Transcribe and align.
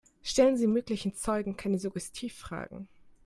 Stellen 0.23 0.57
Sie 0.57 0.65
möglichen 0.65 1.13
Zeugen 1.13 1.57
keine 1.57 1.77
Suggestivfragen. 1.77 2.87